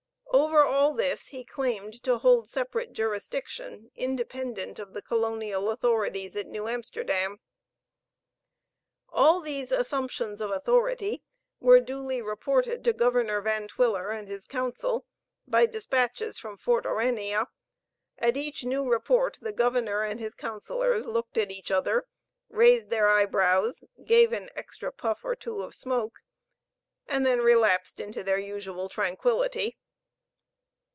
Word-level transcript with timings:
Over 0.33 0.63
all 0.63 0.93
this 0.93 1.27
he 1.27 1.43
claimed 1.45 2.01
to 2.03 2.17
hold 2.17 2.47
separate 2.49 2.91
jurisdiction 2.93 3.89
independent 3.95 4.79
of 4.79 4.91
the 4.93 5.01
colonial 5.01 5.69
authorities 5.69 6.35
at 6.35 6.47
New 6.47 6.67
Amsterdam. 6.67 7.39
All 9.09 9.39
these 9.41 9.71
assumptions 9.71 10.41
of 10.41 10.49
authority 10.51 11.23
were 11.61 11.79
duly 11.79 12.21
reported 12.21 12.83
to 12.83 12.91
Governor 12.93 13.39
Van 13.41 13.67
Twiller 13.69 14.09
and 14.09 14.27
his 14.27 14.45
council, 14.45 15.05
by 15.47 15.65
dispatches 15.65 16.37
from 16.39 16.57
Fort 16.57 16.85
Aurania, 16.85 17.45
at 18.17 18.35
each 18.37 18.63
new 18.65 18.89
report 18.89 19.37
the 19.41 19.53
governor 19.53 20.03
and 20.03 20.19
his 20.19 20.33
counsellors 20.33 21.05
looked 21.05 21.37
at 21.37 21.51
each 21.51 21.71
other, 21.71 22.07
raised 22.49 22.89
their 22.89 23.07
eyebrows, 23.09 23.83
gave 24.05 24.31
an 24.33 24.49
extra 24.55 24.91
puff 24.91 25.23
or 25.23 25.35
two 25.35 25.61
of 25.61 25.75
smoke, 25.75 26.19
and 27.07 27.25
then 27.25 27.39
relapsed 27.39 27.99
into 28.01 28.21
their 28.23 28.39
usually 28.39 28.89
tranquillity. 28.89 29.77